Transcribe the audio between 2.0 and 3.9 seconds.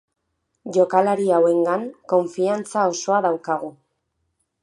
kofiantza osoa daukagu.